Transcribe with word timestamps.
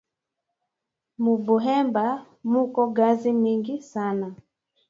Mubuhemba 1.23 2.05
muko 2.51 2.81
ngazi 2.91 3.29
mingi 3.41 3.75
sana 3.91 4.27